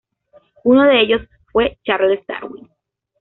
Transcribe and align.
Uno 0.63 0.85
de 0.87 0.99
ellos 0.99 1.21
fue 1.51 1.77
Charles 1.83 2.25
Darwin. 2.25 2.67